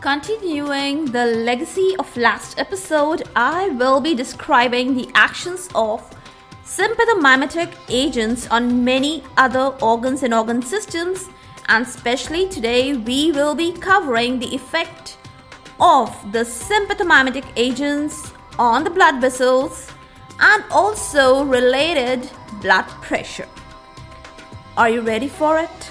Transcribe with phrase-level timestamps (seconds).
[0.00, 6.08] Continuing the legacy of last episode, I will be describing the actions of
[6.64, 11.28] sympathomimetic agents on many other organs and organ systems,
[11.66, 15.16] and especially today we will be covering the effect
[15.80, 19.90] of the sympathomimetic agents on the blood vessels
[20.38, 22.30] and also related
[22.62, 23.48] blood pressure.
[24.76, 25.90] Are you ready for it?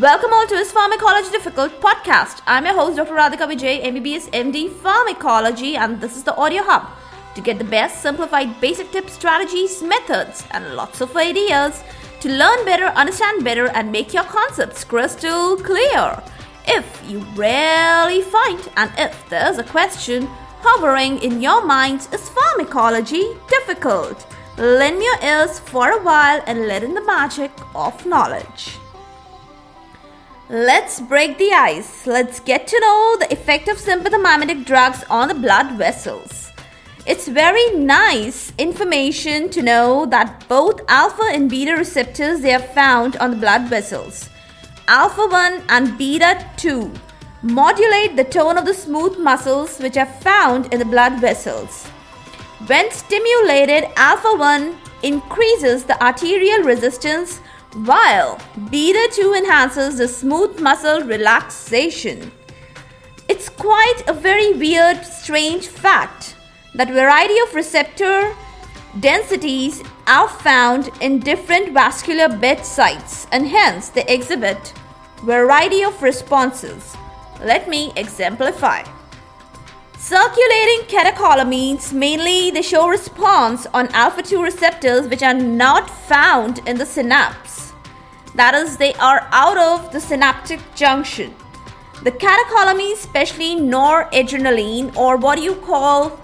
[0.00, 2.42] Welcome all to Is Pharmacology Difficult podcast.
[2.48, 3.14] I'm your host, Dr.
[3.14, 6.88] Radhika Vijay, MBBS MD Pharmacology, and this is the Audio Hub
[7.36, 11.84] to get the best simplified basic tips, strategies, methods, and lots of ideas
[12.18, 16.20] to learn better, understand better, and make your concepts crystal clear.
[16.66, 20.26] If you really find and if there's a question
[20.58, 24.26] hovering in your minds, is pharmacology difficult?
[24.58, 28.80] Lend your ears for a while and let in the magic of knowledge.
[30.50, 32.06] Let's break the ice.
[32.06, 36.50] Let's get to know the effect of sympathomimetic drugs on the blood vessels.
[37.06, 43.16] It's very nice information to know that both alpha and beta receptors they are found
[43.16, 44.28] on the blood vessels.
[44.86, 46.92] Alpha 1 and beta 2
[47.40, 51.86] modulate the tone of the smooth muscles which are found in the blood vessels.
[52.66, 57.40] When stimulated, alpha 1 increases the arterial resistance
[57.74, 58.38] while
[58.70, 62.30] beta 2 enhances the smooth muscle relaxation.
[63.28, 66.36] It's quite a very weird, strange fact
[66.74, 68.34] that variety of receptor
[69.00, 74.72] densities are found in different vascular bed sites and hence they exhibit
[75.22, 76.96] variety of responses.
[77.40, 78.84] Let me exemplify.
[79.98, 86.76] Circulating catecholamines mainly they show response on alpha 2 receptors which are not found in
[86.76, 87.63] the synapse
[88.34, 91.34] that is, they are out of the synaptic junction.
[92.02, 96.18] The catecholamines, especially noradrenaline or what you call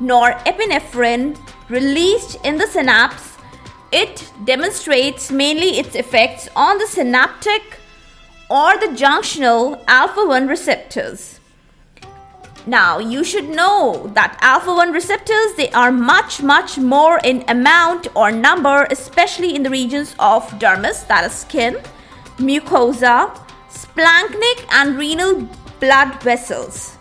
[0.00, 3.36] norepinephrine, released in the synapse,
[3.92, 7.78] it demonstrates mainly its effects on the synaptic
[8.48, 11.39] or the junctional alpha 1 receptors.
[12.66, 18.08] Now, you should know that alpha 1 receptors they are much much more in amount
[18.14, 21.78] or number especially in the regions of dermis that is skin,
[22.36, 23.34] mucosa,
[23.70, 25.48] splanchnic and renal
[25.80, 26.98] blood vessels.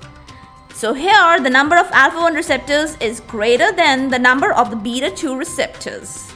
[0.74, 4.78] So here the number of alpha 1 receptors is greater than the number of the
[4.78, 6.32] beta 2 receptors.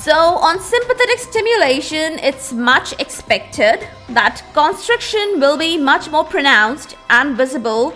[0.00, 7.36] So on sympathetic stimulation it's much expected that constriction will be much more pronounced and
[7.36, 7.94] visible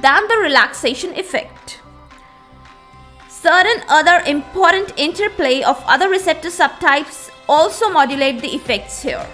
[0.00, 1.80] than the relaxation effect.
[3.28, 9.24] Certain other important interplay of other receptor subtypes also modulate the effects here,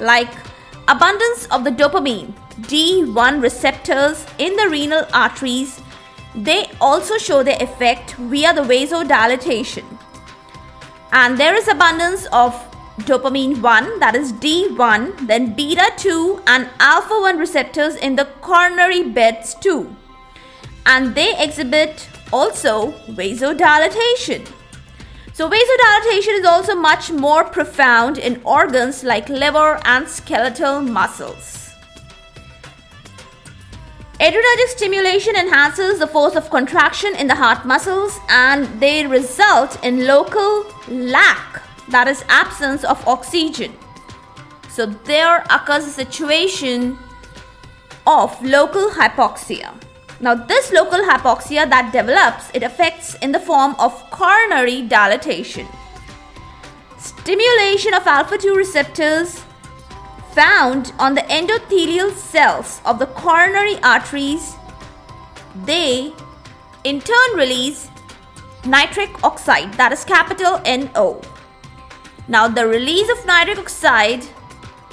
[0.00, 0.32] like
[0.88, 5.80] abundance of the dopamine D1 receptors in the renal arteries.
[6.34, 9.84] They also show their effect via the vasodilatation.
[11.12, 12.54] And there is abundance of
[13.00, 19.02] dopamine 1 that is D1 then beta 2 and alpha 1 receptors in the coronary
[19.02, 19.96] beds too
[20.86, 24.46] and they exhibit also vasodilatation.
[25.34, 31.70] So, vasodilatation is also much more profound in organs like liver and skeletal muscles.
[34.20, 40.06] Adrenergic stimulation enhances the force of contraction in the heart muscles and they result in
[40.06, 43.72] local lack, that is, absence of oxygen.
[44.68, 46.98] So, there occurs a situation
[48.06, 49.72] of local hypoxia.
[50.22, 55.66] Now this local hypoxia that develops, it affects in the form of coronary dilatation.
[56.96, 59.42] Stimulation of alpha 2 receptors
[60.32, 64.54] found on the endothelial cells of the coronary arteries,
[65.64, 66.12] they
[66.84, 67.88] in turn release
[68.64, 71.20] nitric oxide, that is capital NO.
[72.28, 74.24] Now, the release of nitric oxide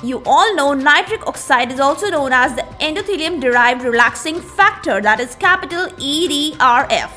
[0.01, 5.19] you all know nitric oxide is also known as the endothelium derived relaxing factor, that
[5.19, 7.11] is capital EDRF.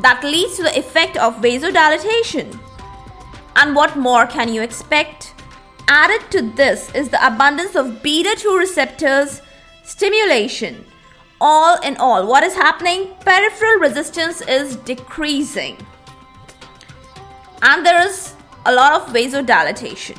[0.00, 2.58] That leads to the effect of vasodilatation.
[3.56, 5.34] And what more can you expect?
[5.86, 9.42] Added to this is the abundance of beta 2 receptors
[9.84, 10.84] stimulation.
[11.40, 13.14] All in all, what is happening?
[13.20, 15.76] Peripheral resistance is decreasing.
[17.62, 18.34] And there is
[18.64, 20.18] a lot of vasodilatation.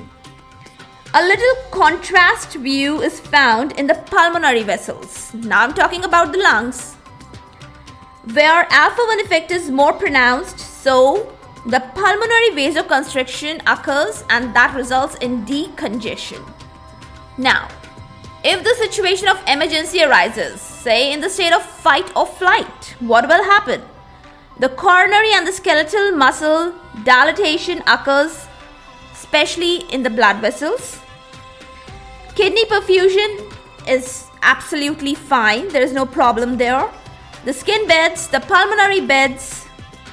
[1.15, 5.31] A little contrast view is found in the pulmonary vessels.
[5.35, 6.95] Now I'm talking about the lungs,
[8.33, 11.31] where alpha 1 effect is more pronounced, so
[11.67, 16.41] the pulmonary vasoconstriction occurs and that results in decongestion.
[17.37, 17.69] Now,
[18.45, 23.25] If the situation of emergency arises, say in the state of fight or flight, what
[23.29, 23.81] will happen?
[24.59, 26.73] The coronary and the skeletal muscle
[27.05, 28.42] dilatation occurs,
[29.33, 30.99] especially in the blood vessels.
[32.35, 33.51] Kidney perfusion
[33.87, 36.87] is absolutely fine, there is no problem there.
[37.43, 39.65] The skin beds, the pulmonary beds,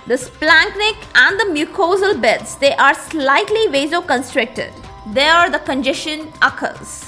[0.06, 4.72] the splanchnic and the mucosal beds, they are slightly vasoconstricted.
[5.12, 7.04] There the congestion occurs.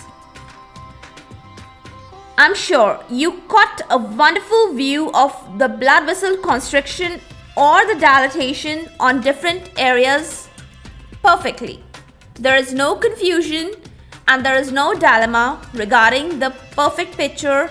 [2.37, 7.23] I'm sure you caught a wonderful view of the blood vessel constriction
[7.57, 10.51] or the dilatation on different areas
[11.23, 11.83] perfectly.
[12.35, 13.73] There is no confusion
[14.27, 17.71] and there is no dilemma regarding the perfect picture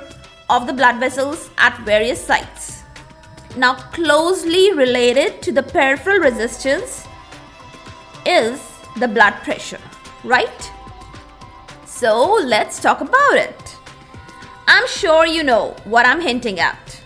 [0.49, 2.83] of the blood vessels at various sites.
[3.57, 7.05] Now, closely related to the peripheral resistance
[8.25, 8.61] is
[8.99, 9.81] the blood pressure,
[10.23, 10.71] right?
[11.85, 13.75] So, let's talk about it.
[14.67, 17.01] I'm sure you know what I'm hinting at.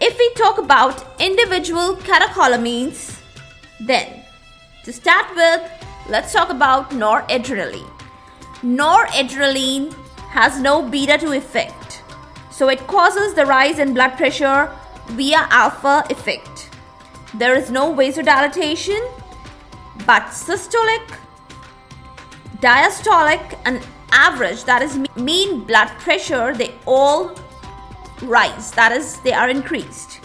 [0.00, 3.20] If we talk about individual catecholamines,
[3.80, 4.22] then
[4.84, 5.62] to start with,
[6.08, 7.90] let's talk about noradrenaline.
[8.62, 9.92] Noradrenaline
[10.30, 12.02] has no beta 2 effect,
[12.50, 14.70] so it causes the rise in blood pressure
[15.08, 16.70] via alpha effect.
[17.34, 19.00] There is no vasodilatation,
[20.06, 21.16] but systolic,
[22.60, 23.80] diastolic, and
[24.12, 27.34] average, that is mean blood pressure, they all
[28.22, 30.20] rise, that is, they are increased.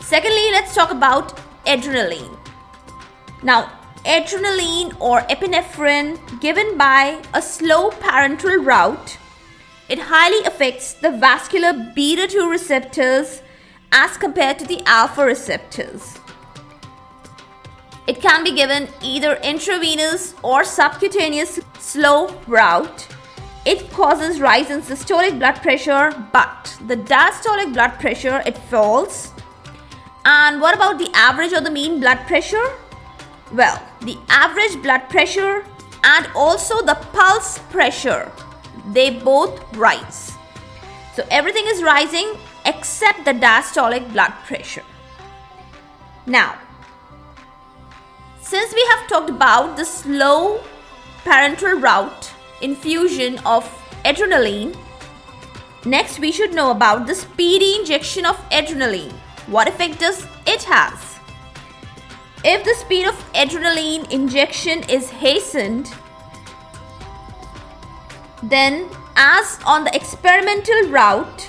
[0.00, 2.36] Secondly, let's talk about adrenaline.
[3.42, 3.70] Now,
[4.04, 9.18] adrenaline or epinephrine given by a slow parenteral route,
[9.88, 13.42] it highly affects the vascular beta 2 receptors
[13.92, 16.18] as compared to the alpha receptors.
[18.06, 23.06] It can be given either intravenous or subcutaneous slow route.
[23.64, 29.30] It causes rise in systolic blood pressure, but the diastolic blood pressure it falls.
[30.24, 32.66] And what about the average or the mean blood pressure?
[33.52, 35.64] Well, the average blood pressure
[36.04, 38.32] and also the pulse pressure
[38.86, 40.32] they both rise.
[41.14, 44.84] So everything is rising except the diastolic blood pressure.
[46.26, 46.58] Now,
[48.40, 50.60] since we have talked about the slow
[51.24, 53.64] parenteral route infusion of
[54.04, 54.76] adrenaline,
[55.84, 59.12] next we should know about the speedy injection of adrenaline.
[59.46, 61.12] What effect does it has?
[62.44, 65.92] If the speed of adrenaline injection is hastened,
[68.42, 71.48] then as on the experimental route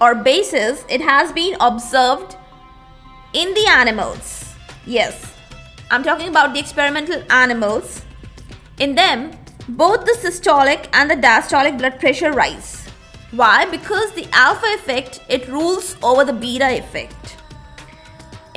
[0.00, 2.36] or basis it has been observed
[3.32, 4.54] in the animals.
[4.84, 5.32] Yes,
[5.90, 8.02] I'm talking about the experimental animals.
[8.78, 9.30] In them,
[9.66, 12.86] both the systolic and the diastolic blood pressure rise.
[13.30, 13.64] Why?
[13.64, 17.37] Because the alpha effect it rules over the beta effect.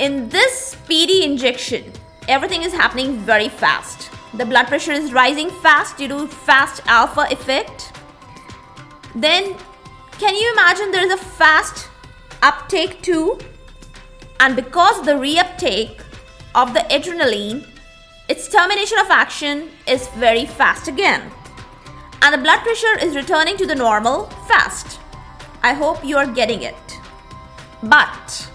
[0.02, 1.92] In this speedy injection,
[2.26, 4.10] everything is happening very fast.
[4.34, 7.92] The blood pressure is rising fast due to fast alpha effect.
[9.14, 9.54] Then
[10.18, 11.88] can you imagine there is a fast
[12.42, 13.38] uptake too?
[14.40, 16.02] And because the reuptake
[16.56, 17.64] of the adrenaline,
[18.28, 21.30] its termination of action is very fast again.
[22.22, 24.98] And the blood pressure is returning to the normal fast.
[25.62, 26.98] I hope you are getting it.
[27.84, 28.48] But,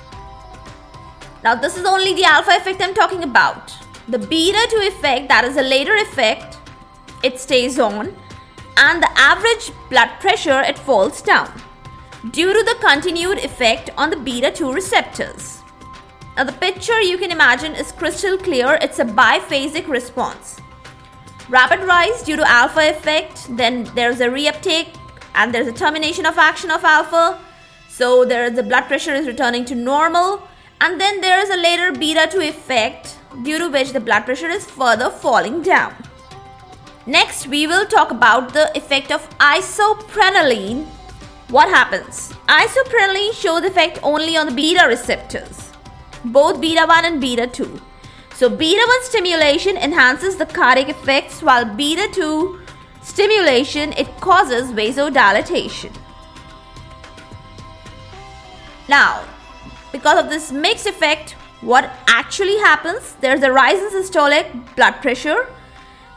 [1.44, 3.74] now this is only the alpha effect I'm talking about.
[4.08, 6.58] The beta 2 effect, that is a later effect,
[7.24, 8.16] it stays on,
[8.78, 11.52] and the average blood pressure it falls down
[12.32, 15.62] due to the continued effect on the beta 2 receptors.
[16.36, 18.78] Now the picture you can imagine is crystal clear.
[18.82, 20.58] It's a biphasic response.
[21.50, 24.96] Rapid rise due to alpha effect, then there's a reuptake
[25.34, 27.40] and there's a termination of action of alpha.
[27.90, 30.48] So there the blood pressure is returning to normal
[30.82, 34.50] and then there is a later beta 2 effect due to which the blood pressure
[34.50, 35.96] is further falling down.
[37.06, 40.86] Next, we will talk about the effect of isoprenaline.
[41.50, 42.34] What happens?
[42.50, 45.68] Isoprenaline shows effect only on the beta receptors
[46.32, 47.82] both beta 1 and beta 2.
[48.36, 52.60] So, beta 1 stimulation enhances the cardiac effects, while beta 2
[53.02, 55.96] stimulation it causes vasodilatation.
[58.88, 59.24] Now,
[59.92, 63.16] because of this mixed effect, what actually happens?
[63.22, 65.48] There's a rise in systolic blood pressure,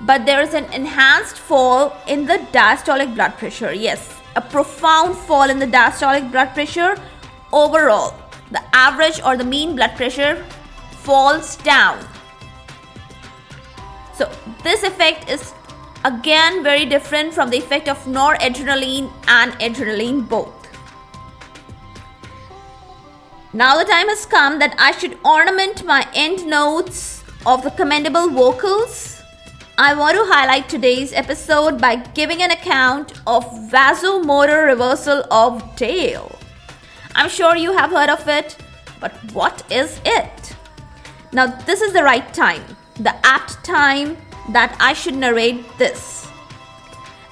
[0.00, 3.72] but there is an enhanced fall in the diastolic blood pressure.
[3.72, 6.96] Yes, a profound fall in the diastolic blood pressure
[7.52, 8.14] overall
[8.50, 10.44] the average or the mean blood pressure
[10.90, 12.04] falls down.
[14.14, 14.30] So,
[14.62, 15.54] this effect is
[16.02, 20.59] Again, very different from the effect of noradrenaline and adrenaline both.
[23.52, 28.30] Now the time has come that I should ornament my end notes of the commendable
[28.30, 29.20] vocals.
[29.76, 36.38] I want to highlight today's episode by giving an account of vasomotor reversal of Dale.
[37.16, 38.56] I'm sure you have heard of it,
[39.00, 40.54] but what is it?
[41.32, 42.62] Now, this is the right time,
[43.00, 44.16] the apt time
[44.50, 46.28] that I should narrate this.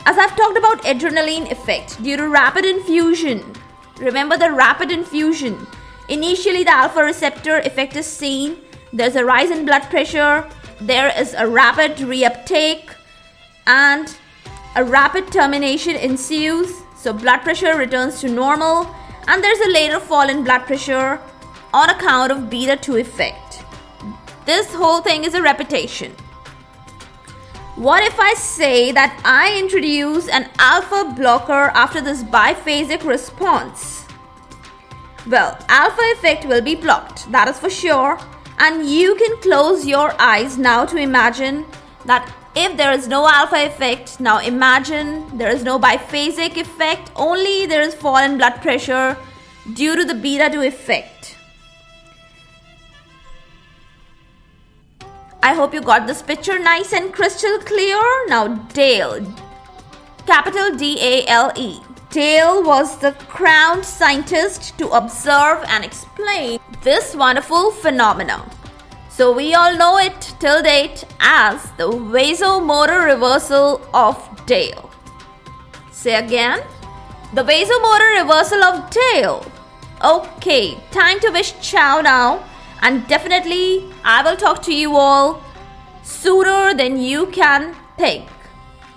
[0.04, 3.54] As I've talked about adrenaline effect due to rapid infusion,
[4.00, 5.64] remember the rapid infusion.
[6.08, 8.56] Initially, the alpha receptor effect is seen.
[8.92, 10.48] There's a rise in blood pressure,
[10.80, 12.90] there is a rapid reuptake
[13.66, 14.16] and
[14.76, 16.72] a rapid termination ensues.
[16.96, 18.92] So, blood pressure returns to normal,
[19.26, 21.20] and there's a later fall in blood pressure
[21.74, 23.62] on account of beta 2 effect.
[24.46, 26.12] This whole thing is a repetition.
[27.76, 34.07] What if I say that I introduce an alpha blocker after this biphasic response?
[35.28, 38.18] Well, alpha effect will be blocked, that is for sure
[38.58, 41.64] and you can close your eyes now to imagine
[42.04, 47.66] that if there is no alpha effect, now imagine there is no biphasic effect, only
[47.66, 49.16] there is fall in blood pressure
[49.74, 51.36] due to the beta 2 effect.
[55.40, 58.02] I hope you got this picture nice and crystal clear.
[58.26, 59.24] Now, Dale,
[60.26, 61.80] capital D A L E.
[62.10, 68.48] Dale was the crowned scientist to observe and explain this wonderful phenomenon.
[69.10, 74.90] So we all know it till date as the vasomotor reversal of Dale.
[75.92, 76.60] Say again,
[77.34, 79.44] the vasomotor reversal of Dale.
[80.02, 82.42] Okay, time to wish ciao now,
[82.80, 85.42] and definitely I will talk to you all
[86.02, 88.30] sooner than you can think.